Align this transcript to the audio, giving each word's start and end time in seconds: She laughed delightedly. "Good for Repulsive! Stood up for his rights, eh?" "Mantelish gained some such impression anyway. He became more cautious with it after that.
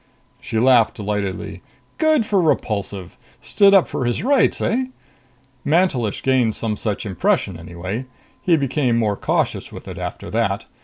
She 0.39 0.57
laughed 0.57 0.95
delightedly. 0.95 1.61
"Good 1.99 2.25
for 2.25 2.41
Repulsive! 2.41 3.15
Stood 3.39 3.75
up 3.75 3.87
for 3.87 4.05
his 4.05 4.23
rights, 4.23 4.59
eh?" 4.59 4.85
"Mantelish 5.63 6.23
gained 6.23 6.55
some 6.55 6.75
such 6.75 7.05
impression 7.05 7.55
anyway. 7.55 8.07
He 8.41 8.57
became 8.57 8.97
more 8.97 9.15
cautious 9.15 9.71
with 9.71 9.87
it 9.87 9.99
after 9.99 10.31
that. 10.31 10.65